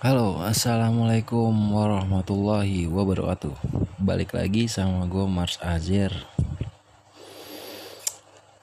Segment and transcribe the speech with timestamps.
[0.00, 3.52] Halo, assalamualaikum warahmatullahi wabarakatuh.
[4.00, 6.08] Balik lagi sama gue Mars Azir.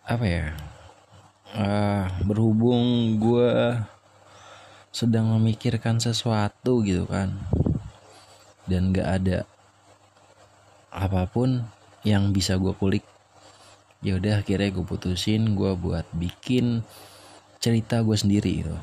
[0.02, 0.58] Apa ya?
[1.54, 3.54] Uh, berhubung gue
[4.90, 7.38] sedang memikirkan sesuatu gitu kan,
[8.66, 9.46] dan gak ada
[10.90, 11.70] apa pun
[12.02, 13.06] yang bisa gue kulik.
[14.02, 16.82] Ya udah, akhirnya gue putusin gue buat bikin
[17.62, 18.78] cerita gue sendiri gitu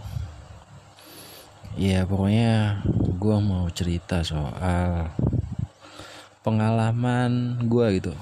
[1.75, 2.83] ya pokoknya
[3.19, 5.11] gue mau cerita soal
[6.47, 8.13] pengalaman gue gitu.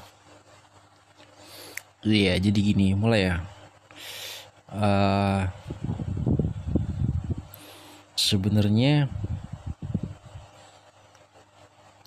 [2.03, 3.37] Iya jadi gini mulai ya.
[4.73, 5.45] Uh,
[8.17, 9.13] sebenarnya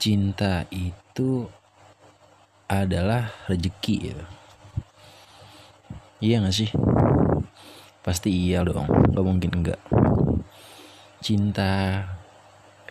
[0.01, 1.45] cinta itu
[2.65, 4.17] adalah rezeki ya
[6.17, 6.69] iya gak sih?
[8.01, 9.77] Pasti iya dong gak mungkin enggak
[11.25, 12.05] cinta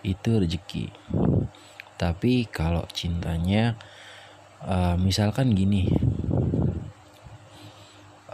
[0.03, 0.91] itu rezeki.
[1.95, 3.79] Tapi kalau cintanya
[4.67, 5.87] uh, misalkan gini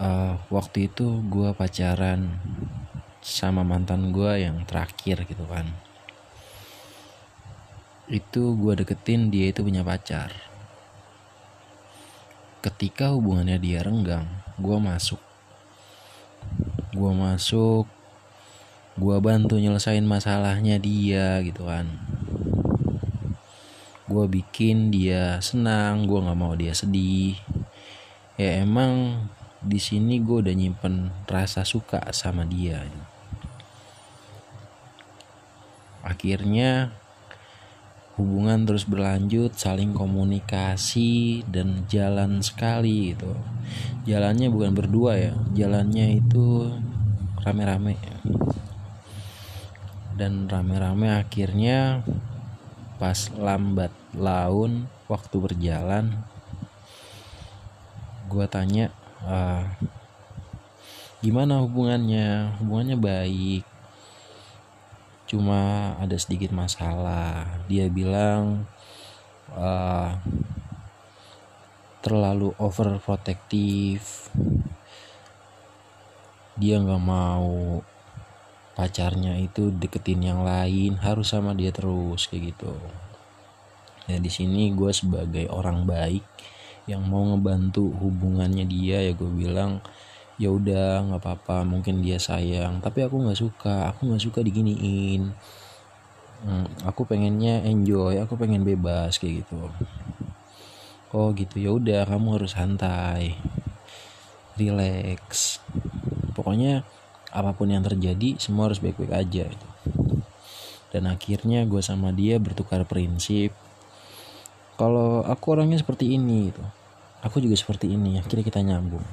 [0.00, 2.41] uh, waktu itu gue pacaran
[3.20, 5.69] sama mantan gue yang terakhir gitu kan.
[8.08, 10.33] Itu gue deketin dia itu punya pacar.
[12.64, 14.24] Ketika hubungannya dia renggang
[14.56, 15.20] gue masuk.
[16.96, 17.99] Gue masuk
[18.98, 21.86] gue bantu nyelesain masalahnya dia gitu kan.
[24.10, 27.38] Gue bikin dia senang gue nggak mau dia sedih.
[28.34, 29.27] Ya emang
[29.61, 32.83] di sini gue udah nyimpen rasa suka sama dia.
[36.02, 36.91] Akhirnya
[38.18, 43.36] hubungan terus berlanjut saling komunikasi dan jalan sekali gitu.
[44.08, 46.74] Jalannya bukan berdua ya jalannya itu
[47.44, 47.96] rame-rame
[50.20, 52.04] dan rame-rame akhirnya
[53.00, 56.20] pas lambat laun waktu berjalan
[58.28, 58.92] gue tanya
[59.24, 59.64] uh,
[61.20, 62.56] gimana hubungannya?
[62.62, 63.64] Hubungannya baik.
[65.28, 67.45] Cuma ada sedikit masalah.
[67.68, 68.64] Dia bilang
[69.52, 70.16] uh,
[72.00, 74.33] terlalu overprotective.
[76.56, 77.84] Dia nggak mau
[78.80, 82.73] pacarnya itu deketin yang lain harus sama dia terus kayak gitu.
[84.08, 86.24] Ya di sini gue sebagai orang baik
[86.89, 89.85] yang mau ngebantu hubungannya dia ya gue bilang
[90.40, 95.29] ya udah nggak apa-apa mungkin dia sayang tapi aku nggak suka aku nggak suka diginiin.
[96.40, 99.69] Hmm, aku pengennya enjoy aku pengen bebas kayak gitu.
[101.13, 103.36] Oh gitu ya udah kamu harus santai
[104.57, 105.61] relax.
[106.33, 106.80] Pokoknya
[107.30, 109.68] apa pun yang terjadi semua harus baik-baik aja gitu.
[110.91, 113.55] dan akhirnya gue sama dia bertukar prinsip
[114.80, 116.64] kalau aku orangnya seperti ini gitu.
[117.20, 119.05] Aku juga seperti ini akhirnya kita nyambung.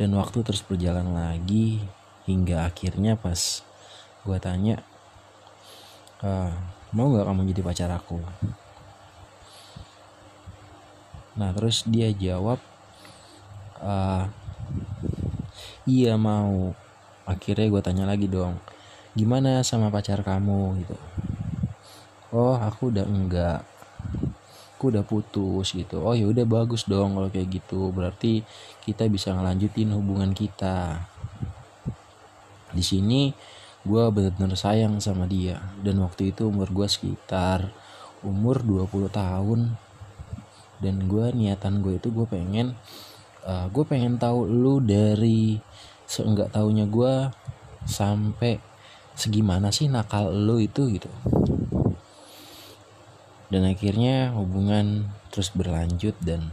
[0.00, 1.84] Dan waktu terus berjalan lagi
[2.24, 3.60] hingga akhirnya pas
[4.24, 4.80] gue tanya
[6.24, 6.56] ah,
[6.96, 8.16] mau gak kamu jadi pacar aku?
[11.36, 12.56] Nah terus dia jawab
[13.84, 14.32] ah,
[15.86, 16.74] iya mau.
[17.26, 18.58] Akhirnya gue tanya lagi dong
[19.16, 20.84] gimana sama pacar kamu?
[20.84, 20.96] Gitu.
[22.36, 23.64] Oh aku udah enggak.
[24.76, 26.04] Aku udah putus gitu.
[26.04, 27.88] Oh ya udah bagus dong kalau kayak gitu.
[27.96, 28.44] Berarti
[28.84, 31.00] kita bisa ngelanjutin hubungan kita.
[32.76, 33.32] Di sini
[33.88, 37.72] gue bener-bener sayang sama dia dan waktu itu umur gue sekitar
[38.20, 39.60] umur 20 tahun.
[40.76, 42.76] Dan gue niatan gue itu gue pengen
[43.46, 45.62] uh, eh, gue pengen tahu lu dari
[46.04, 47.14] seenggak tahunya gue
[47.86, 48.58] sampai
[49.14, 51.08] segimana sih nakal lu itu gitu.
[53.46, 56.50] Dan akhirnya hubungan terus berlanjut dan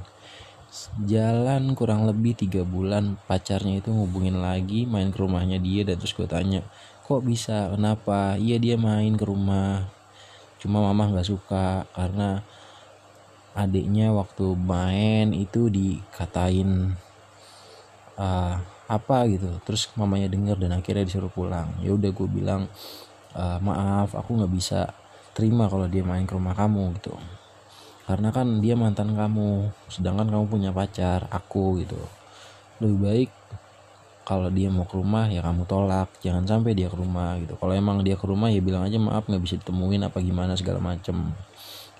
[1.05, 6.13] jalan kurang lebih tiga bulan pacarnya itu ngubungin lagi main ke rumahnya dia dan terus
[6.13, 6.61] gue tanya
[7.03, 7.73] kok bisa?
[7.73, 8.39] Kenapa?
[8.39, 9.89] Iya dia main ke rumah.
[10.61, 12.45] Cuma mama nggak suka karena
[13.53, 16.97] adiknya waktu main itu dikatain
[18.17, 18.57] uh,
[18.89, 19.49] apa gitu.
[19.65, 21.69] Terus mamanya denger dan akhirnya disuruh pulang.
[21.81, 22.67] Ya udah gue bilang
[23.37, 24.89] uh, maaf aku nggak bisa
[25.33, 27.13] terima kalau dia main ke rumah kamu gitu.
[28.03, 31.97] Karena kan dia mantan kamu sedangkan kamu punya pacar aku gitu.
[32.83, 33.31] Lebih baik
[34.23, 36.09] kalau dia mau ke rumah ya kamu tolak.
[36.19, 37.55] Jangan sampai dia ke rumah gitu.
[37.55, 40.83] Kalau emang dia ke rumah ya bilang aja maaf nggak bisa ditemuin apa gimana segala
[40.83, 41.31] macem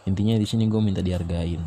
[0.03, 1.61] intinya di sini gue minta dihargain.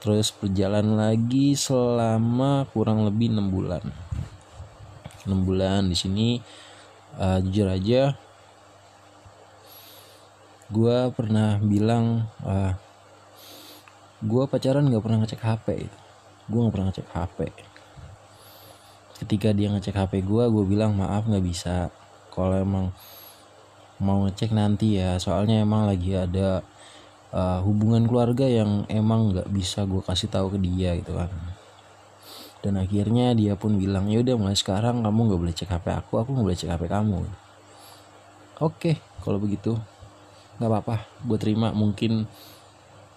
[0.00, 3.84] Terus berjalan lagi selama kurang lebih enam bulan.
[5.24, 6.28] Enam bulan di sini
[7.16, 8.16] uh, jujur aja
[10.64, 12.72] gue pernah bilang uh,
[14.24, 15.66] gue pacaran nggak pernah ngecek HP
[16.48, 17.38] gue nggak pernah ngecek HP
[19.24, 21.88] ketika dia ngecek HP gue gue bilang maaf nggak bisa.
[22.34, 22.90] Kalau emang
[24.02, 26.64] mau ngecek nanti ya soalnya emang lagi ada
[27.30, 31.30] uh, hubungan keluarga yang emang nggak bisa gue kasih tahu ke dia gitu kan.
[32.64, 36.12] Dan akhirnya dia pun bilang ya udah mulai sekarang kamu nggak boleh cek HP aku
[36.16, 37.20] aku nggak boleh cek HP kamu.
[38.62, 39.76] Oke kalau begitu
[40.58, 41.70] nggak apa-apa gue terima.
[41.70, 42.24] Mungkin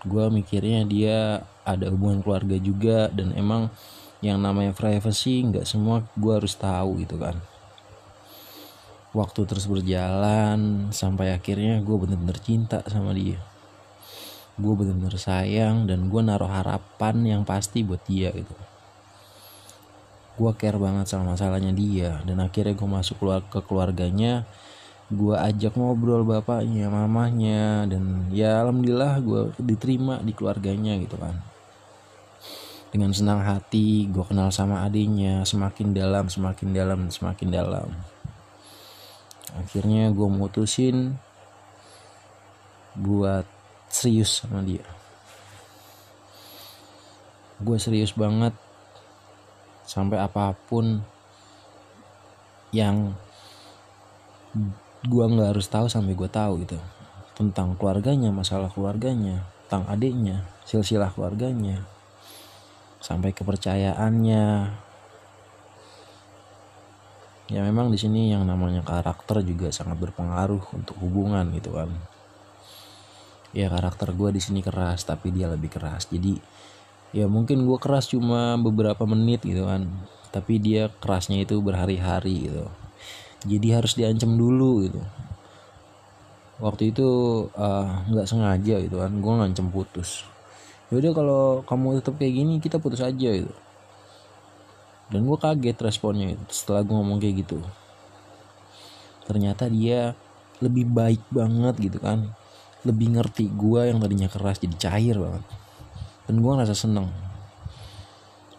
[0.05, 3.73] gue mikirnya dia ada hubungan keluarga juga dan emang
[4.21, 7.37] yang namanya privacy nggak semua gue harus tahu gitu kan
[9.17, 13.41] waktu terus berjalan sampai akhirnya gue bener-bener cinta sama dia.
[14.61, 18.53] Gue bener-bener sayang dan gue naruh harapan yang pasti buat dia gitu.
[20.37, 23.17] Gue care banget sama masalahnya dia dan akhirnya gue masuk
[23.49, 24.45] ke keluarganya.
[25.09, 31.41] Gue ajak ngobrol bapaknya mamahnya dan ya alhamdulillah gue diterima di keluarganya gitu kan.
[32.93, 37.87] Dengan senang hati gue kenal sama adiknya semakin dalam semakin dalam semakin dalam
[39.57, 41.17] akhirnya gue mutusin
[42.97, 43.45] buat
[43.89, 44.85] serius sama dia.
[47.57, 48.53] Gue serius banget
[49.87, 51.01] sampai apa pun
[52.69, 53.17] yang
[55.07, 56.77] gue nggak harus tahu sampai gue tahu gitu.
[57.37, 61.83] Tentang keluarganya masalah keluarganya tentang adiknya silsilah keluarganya
[63.03, 64.71] sampai kepercayaannya
[67.47, 71.87] ya memang di sini yang namanya karakter juga sangat berpengaruh untuk hubungan gitu kan.
[73.55, 76.11] Ya karakter gue di sini keras tapi dia lebih keras.
[76.11, 76.35] Jadi
[77.15, 79.87] ya mungkin gue keras cuma beberapa menit gitu kan.
[80.35, 82.67] Tapi dia kerasnya itu berhari-hari gitu.
[83.47, 85.01] Jadi harus diancam dulu gitu.
[86.59, 87.09] Waktu itu
[87.55, 89.11] eh, nggak uh, sengaja gitu kan.
[89.23, 90.27] Gue ngancem putus.
[90.91, 93.51] Yaudah kalau kamu tetap kayak gini kita putus aja gitu
[95.07, 97.63] dan gue kaget responnya itu setelah gue ngomong kayak gitu.
[99.23, 100.15] Ternyata dia
[100.59, 102.31] lebih baik banget gitu kan.
[102.83, 105.43] Lebih ngerti gue yang tadinya keras jadi cair banget.
[106.27, 107.07] Dan gue ngerasa seneng.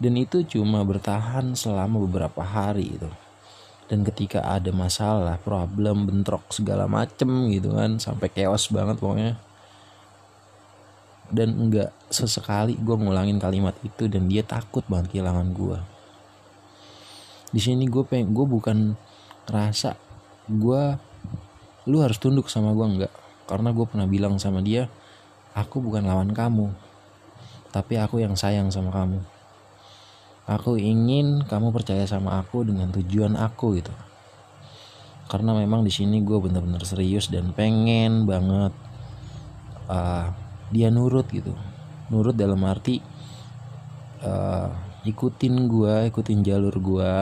[0.00, 3.10] Dan itu cuma bertahan selama beberapa hari itu
[3.88, 9.40] dan ketika ada masalah problem bentrok segala macem gitu kan sampai chaos banget pokoknya.
[11.32, 15.97] Dan enggak sesekali gue ngulangin kalimat itu dan dia takut banget kehilangan gue
[17.52, 18.96] di sini gue pengen gue bukan
[19.48, 19.96] ngerasa
[20.52, 20.82] gue
[21.88, 23.12] lu harus tunduk sama gue enggak
[23.48, 24.92] karena gue pernah bilang sama dia
[25.56, 26.68] aku bukan lawan kamu
[27.68, 29.20] tapi aku yang sayang sama kamu.
[30.48, 33.92] Aku ingin kamu percaya sama aku dengan tujuan aku gitu.
[35.28, 38.72] Karena memang di sini gue bener-bener serius dan pengen banget
[39.92, 40.32] uh,
[40.72, 41.52] dia nurut gitu.
[42.08, 43.04] Nurut dalam arti
[44.24, 44.72] uh,
[45.06, 47.14] ikutin gue ikutin jalur gue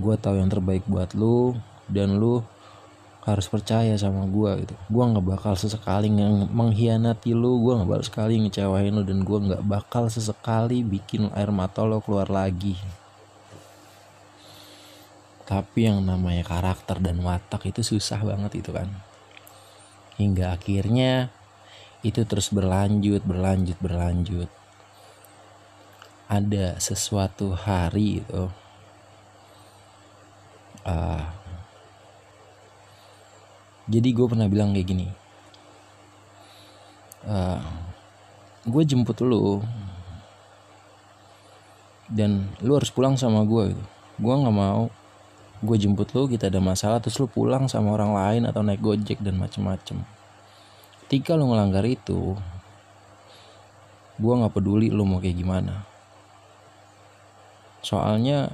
[0.00, 1.54] gue tahu yang terbaik buat lu
[1.86, 2.40] dan lu
[3.20, 4.74] harus percaya sama gue gitu.
[4.88, 9.38] Gue nggak bakal sesekali yang mengkhianati lu gue nggak bakal sekali ngecewain lu dan gue
[9.52, 12.80] nggak bakal sesekali bikin air mata lo keluar lagi.
[15.44, 18.88] Tapi yang namanya karakter dan watak itu susah banget itu kan.
[20.16, 21.28] Hingga akhirnya
[22.00, 24.48] itu terus berlanjut berlanjut berlanjut
[26.30, 28.46] ada sesuatu hari itu
[30.86, 31.40] uh,
[33.90, 35.08] jadi gue pernah bilang kayak gini.
[37.26, 37.58] Uh,
[38.62, 39.58] gue jemput lu.
[42.06, 43.84] Dan lu harus pulang sama gue gitu.
[44.22, 44.86] Gue nggak mau
[45.60, 49.20] gue jemput lu kita ada masalah terus lu pulang sama orang lain atau naik gojek
[49.20, 50.00] dan macem-macem.
[51.04, 52.38] Ketika lu ngelanggar itu
[54.16, 55.89] gue nggak peduli lu mau kayak gimana
[57.80, 58.52] soalnya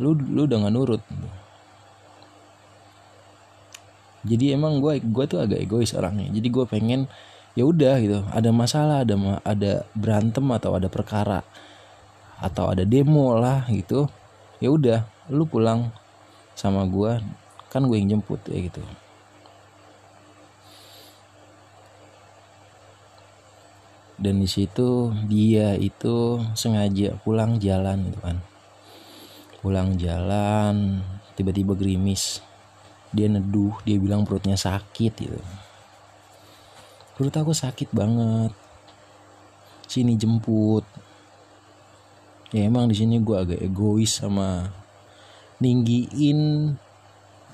[0.00, 1.02] lu lu udah gak nurut.
[4.20, 6.28] Jadi emang gue gue tuh agak egois orangnya.
[6.28, 7.08] Jadi gue pengen
[7.56, 8.18] ya udah gitu.
[8.32, 11.40] Ada masalah ada ada berantem atau ada perkara
[12.40, 14.08] atau ada demo lah gitu
[14.64, 15.92] ya udah lu pulang
[16.56, 17.20] sama gue
[17.68, 18.80] kan gue yang jemput ya gitu
[24.20, 28.36] dan di situ dia itu sengaja pulang jalan gitu kan.
[29.64, 31.00] Pulang jalan
[31.40, 32.44] tiba-tiba gerimis.
[33.16, 35.40] Dia neduh dia bilang perutnya sakit gitu.
[37.16, 38.52] Perut aku sakit banget.
[39.88, 40.84] Sini jemput.
[42.52, 44.68] Ya emang di sini gue agak egois sama
[45.64, 46.72] ninggiin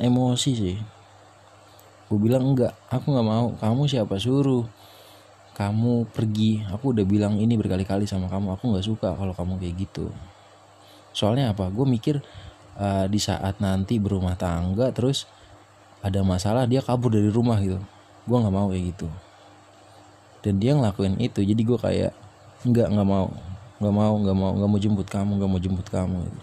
[0.03, 0.79] emosi sih.
[2.07, 3.55] Gue bilang enggak aku nggak mau.
[3.59, 4.67] Kamu siapa suruh
[5.57, 9.89] kamu pergi aku udah bilang ini berkali-kali sama kamu aku nggak suka kalau kamu kayak
[9.89, 10.13] gitu.
[11.17, 11.73] Soalnya apa?
[11.73, 12.21] Gue mikir
[12.77, 15.25] uh, di saat nanti berumah tangga terus
[16.05, 17.81] ada masalah dia kabur dari rumah gitu.
[18.29, 19.09] Gue nggak mau kayak gitu.
[20.45, 22.13] Dan dia ngelakuin itu jadi gue kayak
[22.69, 23.33] nggak nggak mau
[23.81, 26.41] nggak mau nggak mau nggak mau jemput kamu nggak mau jemput kamu gitu.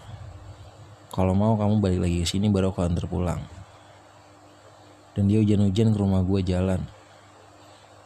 [1.10, 3.38] kalau mau kamu balik lagi ke sini baru aku antar pulang.
[5.14, 6.82] Dan dia hujan-hujan ke rumah gue jalan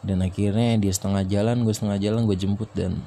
[0.04, 2.98] dan akhirnya dia setengah jalan gue setengah jalan gue jemput dan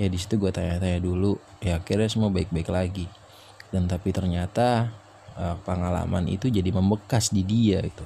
[0.00, 1.36] ya di situ gue tanya-tanya dulu.
[1.60, 3.06] Ya akhirnya semua baik-baik lagi.
[3.70, 4.90] Dan tapi ternyata
[5.38, 8.04] uh, pengalaman itu jadi membekas di dia itu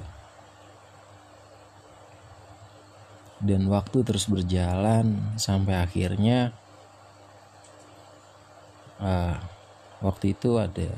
[3.45, 6.55] dan waktu terus berjalan sampai akhirnya
[8.97, 9.37] uh,
[9.99, 10.95] waktu itu ada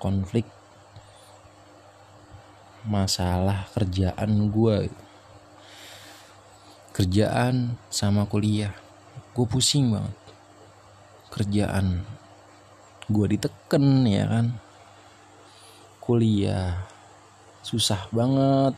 [0.00, 0.46] konflik
[2.88, 4.88] masalah kerjaan gue
[7.00, 8.76] kerjaan sama kuliah.
[9.32, 10.12] Gue pusing banget.
[11.32, 12.04] Kerjaan
[13.08, 14.46] gue diteken ya kan?
[16.04, 16.76] Kuliah
[17.64, 18.76] susah banget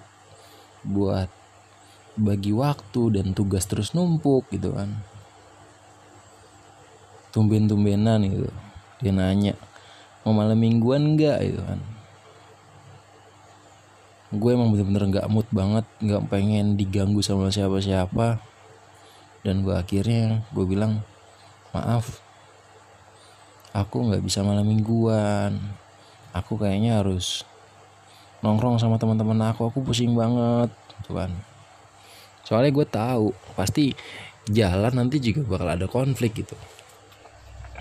[0.87, 1.27] buat
[2.15, 5.03] bagi waktu dan tugas terus numpuk gitu kan?
[7.35, 8.55] Tumben-tumbenan gitu.
[9.03, 9.59] Dia nanya
[10.23, 11.92] mau malam mingguan enggak gitu kan
[14.33, 18.41] gue emang bener-bener nggak mood banget nggak pengen diganggu sama siapa-siapa.
[19.45, 21.05] Dan gue akhirnya gue bilang
[21.77, 22.23] maaf
[23.77, 25.61] aku nggak bisa malam mingguan.
[26.33, 27.45] Aku kayaknya harus
[28.41, 30.73] nongkrong sama teman-teman aku aku pusing banget.
[31.05, 31.31] Tuh kan.
[32.49, 33.93] Soalnya gue tahu pasti
[34.49, 36.57] jalan nanti juga bakal ada konflik gitu.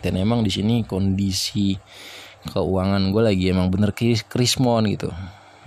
[0.04, 1.80] Dan emang di sini kondisi
[2.42, 5.14] keuangan gue lagi emang bener kris krismon gitu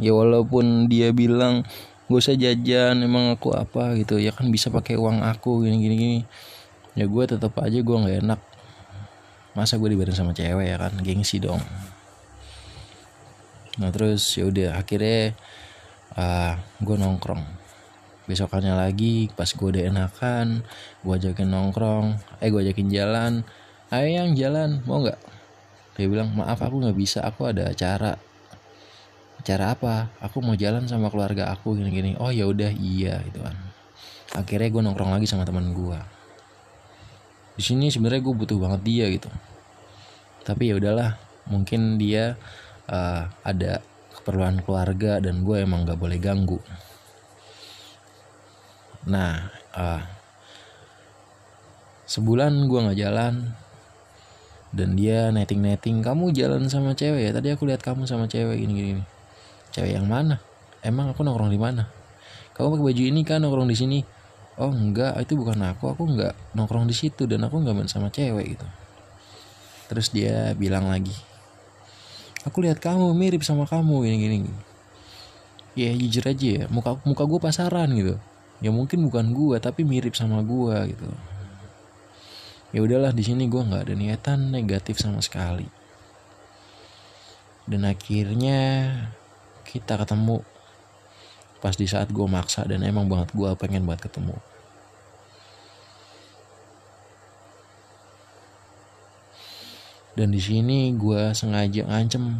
[0.02, 1.62] ya walaupun dia bilang
[2.04, 4.20] gue usah jajan emang aku apa gitu.
[4.20, 6.20] Ya kan bisa pakai uang aku gini gini gini.
[6.94, 8.40] Ya gue tetap aja gue nggak enak.
[9.54, 10.92] Masa gue dibareng sama cewek ya kan?
[11.00, 11.62] Gengsi dong.
[13.80, 15.34] Nah terus ya udah akhirnya
[16.14, 17.42] uh, ah, gue nongkrong.
[18.24, 20.64] Besokannya lagi pas gue udah enakan
[21.04, 23.32] gue ajakin nongkrong eh gue ajakin jalan.
[23.92, 25.20] Ayo yang jalan mau nggak
[25.94, 28.18] dia bilang maaf aku nggak bisa aku ada acara
[29.44, 30.08] acara apa?
[30.24, 33.52] Aku mau jalan sama keluarga aku gini gini oh ya udah iya gitu kan.
[34.32, 36.00] Akhirnya gue nongkrong lagi sama teman gue
[37.54, 39.30] di sini sebenarnya gue butuh banget dia gitu.
[40.42, 42.40] Tapi ya udahlah mungkin dia
[42.88, 43.84] uh, ada
[44.16, 46.58] keperluan keluarga dan gue emang nggak boleh ganggu.
[49.06, 50.02] Nah uh,
[52.08, 53.54] sebulan gue nggak jalan
[54.74, 57.30] dan dia netting netting kamu jalan sama cewek ya?
[57.30, 59.04] Tadi aku lihat kamu sama cewek gini gini
[59.74, 60.38] cewek yang mana?
[60.86, 61.90] Emang aku nongkrong di mana?
[62.54, 63.98] Kamu pakai baju ini kan nongkrong di sini?
[64.62, 65.90] Oh enggak itu bukan aku.
[65.90, 68.66] Aku enggak nongkrong di situ dan aku enggak main sama cewek gitu.
[69.90, 71.34] Terus dia bilang lagi
[72.44, 74.52] aku lihat kamu mirip sama kamu gini gini
[75.74, 78.14] ya jujur aja ya muka muka gue pasaran gitu.
[78.62, 81.08] Ya mungkin bukan gue tapi mirip sama gue gitu.
[82.70, 85.66] Ya udahlah di sini gue nggak ada niatan negatif sama sekali.
[87.66, 88.60] Dan akhirnya
[89.74, 90.38] kita ketemu
[91.58, 94.38] pas di saat gue maksa dan emang banget gue pengen buat ketemu.
[100.14, 102.38] Dan di sini gue sengaja ngancem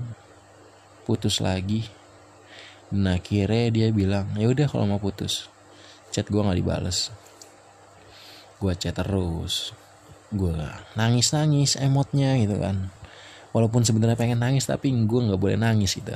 [1.03, 1.83] putus lagi.
[2.87, 5.51] Dan akhirnya dia bilang ya udah kalau mau putus
[6.15, 7.11] chat gue nggak dibales.
[8.63, 9.75] Gue chat terus.
[10.31, 10.55] Gue
[10.95, 12.95] nangis nangis emotnya gitu kan.
[13.51, 16.15] Walaupun sebenarnya pengen nangis tapi gue nggak boleh nangis gitu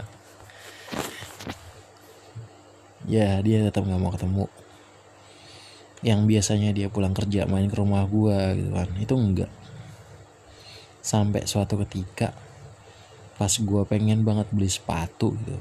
[3.08, 4.46] ya dia tetap nggak mau ketemu.
[6.04, 8.88] Yang biasanya dia pulang kerja main ke rumah gue gitu kan.
[9.00, 9.50] Itu enggak
[11.02, 12.36] sampai suatu ketika
[13.40, 15.56] pas gue pengen banget beli sepatu gitu.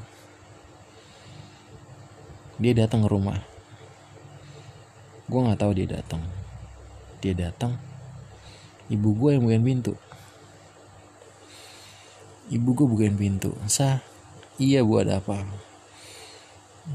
[2.60, 3.40] Dia datang ke rumah.
[5.26, 6.22] Gue nggak tahu dia datang.
[7.24, 7.80] Dia datang
[8.92, 9.94] ibu gue yang bukain pintu.
[12.52, 13.56] Ibu gue bukain pintu.
[13.72, 14.04] Sah
[14.60, 15.67] iya bu ada apa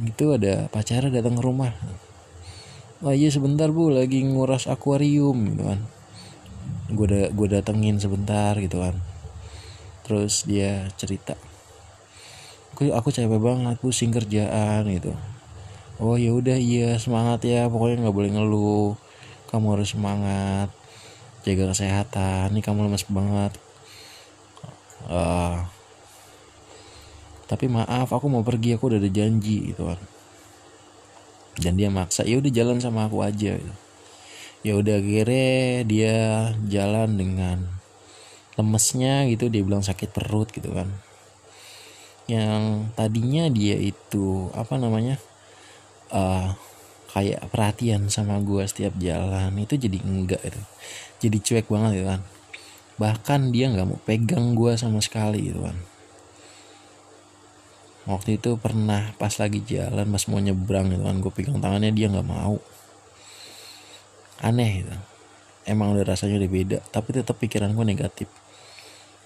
[0.00, 1.76] itu ada pacara datang ke rumah.
[3.04, 5.80] Oh iya sebentar bu lagi nguras akuarium gitu kan.
[6.88, 8.96] Gue da gue datengin sebentar gitu kan.
[10.08, 11.36] Terus dia cerita
[12.72, 15.12] aku aku capek banget pusing kerjaan gitu.
[16.02, 18.90] Oh ya udah iya semangat ya pokoknya nggak boleh ngeluh.
[19.52, 20.72] Kamu harus semangat
[21.44, 23.52] jaga kesehatan ini kamu lemas banget.
[25.06, 25.62] Uh,
[27.52, 30.00] tapi maaf aku mau pergi aku udah ada janji gitu kan.
[31.60, 33.74] Dan dia maksa ya udah jalan sama aku aja gitu.
[34.62, 36.16] ya udah akhirnya dia
[36.70, 37.66] jalan dengan
[38.56, 40.88] lemesnya gitu dia bilang sakit perut gitu kan.
[42.24, 45.20] Yang tadinya dia itu apa namanya
[46.08, 46.56] uh,
[47.12, 50.60] kayak perhatian sama gue setiap jalan itu jadi enggak itu
[51.20, 52.20] jadi cuek banget gitu kan.
[52.96, 55.91] Bahkan dia nggak mau pegang gue sama sekali gitu kan
[58.02, 62.10] waktu itu pernah pas lagi jalan pas mau nyebrang gitu kan gue pegang tangannya dia
[62.10, 62.58] nggak mau.
[64.42, 64.94] Aneh gitu.
[65.62, 68.28] Emang udah rasanya udah beda tapi tetap pikiran gue negatif.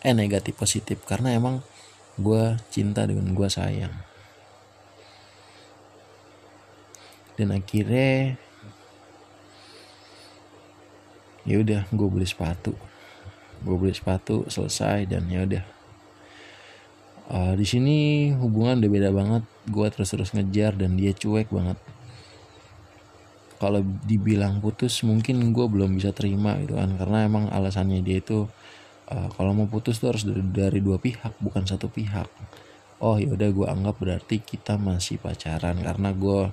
[0.05, 1.65] Eh negatif positif karena emang
[2.21, 3.93] gue cinta dengan gue sayang.
[7.37, 8.41] Dan akhirnya
[11.49, 12.77] ya udah gue beli sepatu.
[13.65, 15.76] Gue beli sepatu selesai dan ya udah
[17.31, 17.97] uh, di sini
[18.35, 19.43] hubungan udah beda banget.
[19.67, 21.79] Gue terus terus ngejar dan dia cuek banget.
[23.57, 26.95] Kalau dibilang putus mungkin gue belum bisa terima gitu kan.
[26.95, 28.47] Karena emang alasannya dia itu
[29.11, 32.29] uh, kalau mau putus tuh harus dari, dari dua pihak bukan satu pihak.
[33.01, 35.81] Oh ya udah gue anggap berarti kita masih pacaran.
[35.81, 36.53] Karena gue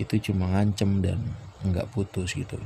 [0.00, 1.18] itu cuma ngancem dan
[1.66, 2.56] nggak putus gitu.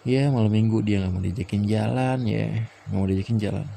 [0.00, 2.68] Ya malam minggu dia nggak mau diajakin jalan ya.
[2.88, 3.68] Nggak mau diajakin jalan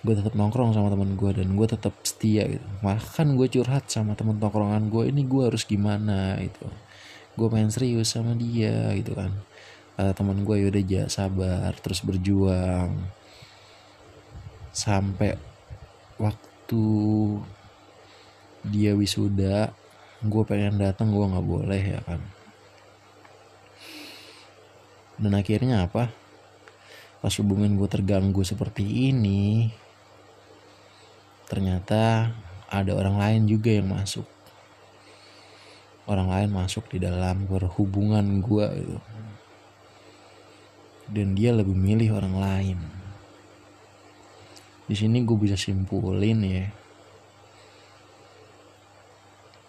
[0.00, 2.66] gue tetap nongkrong sama teman gue dan gue tetap setia gitu.
[2.80, 6.40] Bahkan gue curhat sama teman tongkrongan gue ini gue harus gimana?
[6.40, 6.64] itu
[7.36, 9.32] gue main serius sama dia gitu kan.
[9.96, 12.96] Kata teman gue yaudah aja sabar terus berjuang.
[14.72, 15.36] Sampai
[16.16, 16.84] waktu
[18.64, 19.72] dia wisuda
[20.20, 22.20] gue pengen datang gue nggak boleh ya kan.
[25.20, 26.08] Dan akhirnya apa?
[27.20, 29.68] Pas hubungan gue terganggu seperti ini
[31.50, 32.30] ternyata
[32.70, 34.22] ada orang lain juga yang masuk.
[36.06, 38.98] Orang lain masuk di dalam berhubungan gue gitu.
[41.10, 42.78] Dan dia lebih milih orang lain.
[44.86, 46.66] Di sini gue bisa simpulin ya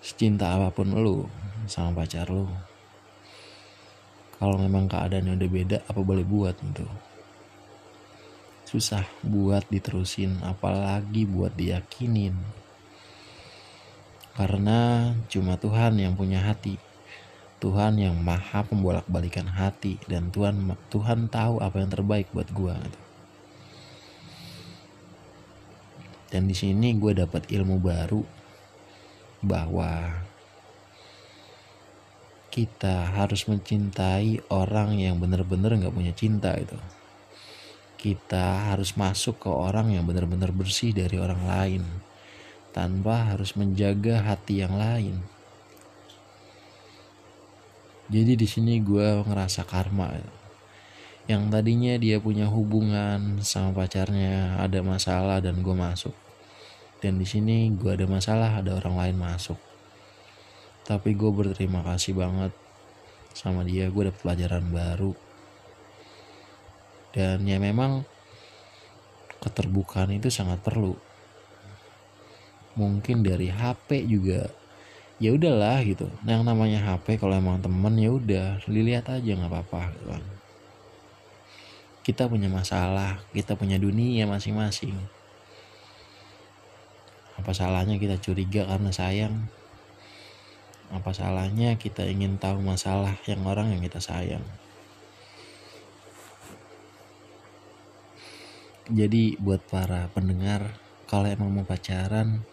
[0.02, 1.26] secinta apa pun lu
[1.66, 2.46] sama pacar lu.
[4.38, 7.11] Kalau memang keadaannya udah beda apa boleh buat gitu
[8.72, 12.40] susah buat diterusin apalagi buat diyakinin.
[14.32, 16.80] Karena cuma Tuhan yang punya hati.
[17.60, 20.00] Tuhan yang maha pembolak balikan hati.
[20.08, 22.74] Dan Tuhan Tuhan tahu apa yang terbaik buat gue
[26.32, 28.24] dan di sini gue dapat ilmu baru
[29.44, 30.24] bahwa
[32.48, 36.80] kita harus mencintai orang yang benar-benar nggak punya cinta itu
[38.02, 41.84] kita harus masuk ke orang yang benar-benar bersih dari orang lain
[42.74, 45.22] tanpa harus menjaga hati yang lain.
[48.10, 50.18] Jadi di sini gue ngerasa karma.
[51.30, 56.18] Yang tadinya dia punya hubungan sama pacarnya ada masalah dan gue masuk.
[57.06, 59.62] Dan di sini gue ada masalah ada orang lain masuk.
[60.90, 62.52] Tapi gue berterima kasih banget
[63.38, 65.31] sama dia gue dapet pelajaran baru
[67.12, 68.08] dan ya memang
[69.44, 70.96] keterbukaan itu sangat perlu.
[72.80, 74.48] Mungkin dari HP juga
[75.20, 76.08] ya udahlah gitu.
[76.24, 80.24] Nah, yang namanya HP kalau emang temen ya udah dilihat aja nggak apa-apa gitu kan.
[82.02, 84.96] Kita punya masalah kita punya dunia masing-masing.
[87.36, 89.52] Apa salahnya kita curiga karena sayang?
[90.96, 94.44] Apa salahnya kita ingin tahu masalah yang orang yang kita sayang
[98.92, 100.76] jadi buat para pendengar
[101.08, 102.44] kalau emang mau pacaran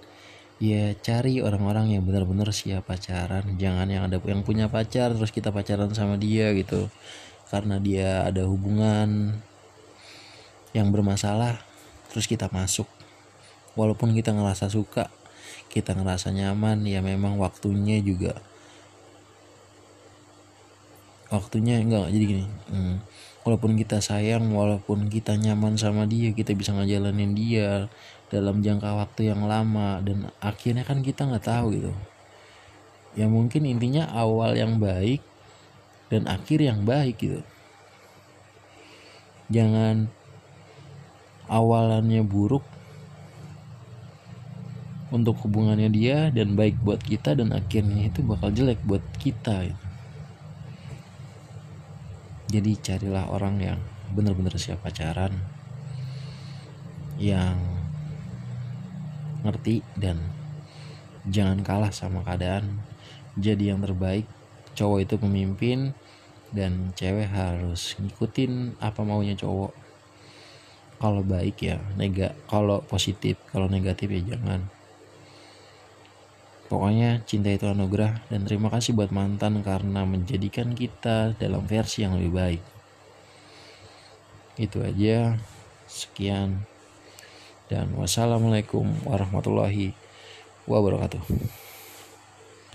[0.59, 3.59] ya cari orang-orang yang benar-benar siap pacaran.
[3.59, 6.91] Jangan yang ada yang punya pacar terus kita pacaran sama dia gitu.
[7.51, 9.39] Karena dia ada hubungan
[10.77, 11.59] yang bermasalah
[12.11, 12.87] terus kita masuk.
[13.79, 15.11] Walaupun kita ngerasa suka
[15.69, 18.41] kita ngerasa nyaman ya memang waktunya juga
[21.29, 22.97] waktunya enggak jadi gini hmm,
[23.49, 27.89] walaupun kita sayang walaupun kita nyaman sama dia kita bisa ngejalanin dia
[28.29, 30.05] dalam jangka waktu yang lama.
[30.05, 31.93] Dan akhirnya kan kita nggak tahu gitu.
[33.17, 35.25] Ya mungkin intinya awal yang baik
[36.13, 37.41] dan akhir yang baik gitu.
[39.49, 40.13] Jangan
[41.49, 42.69] awalannya buruk
[45.09, 49.88] untuk hubungannya dia dan baik buat kita dan akhirnya itu bakal jelek buat kita gitu
[52.49, 53.81] jadi carilah orang yang
[54.17, 55.37] benar-benar siap pacaran
[57.21, 57.61] yang
[59.45, 60.17] ngerti dan
[61.29, 62.81] jangan kalah sama keadaan.
[63.37, 64.25] Jadi yang terbaik
[64.73, 65.93] cowok itu pemimpin
[66.49, 69.77] dan cewek harus ngikutin apa maunya cowok.
[70.99, 74.78] Kalau baik ya nega kalau positif kalau negatif ya jangan
[76.69, 82.21] pokoknya cinta itu anugerah dan terima kasih buat mantan karena menjadikan kita dalam versi yang
[82.21, 82.63] lebih baik.
[84.61, 85.37] Itu aja.
[85.89, 86.69] Sekian.
[87.69, 89.93] Dan wassalamualaikum warahmatullahi
[90.65, 91.68] wabarakatuh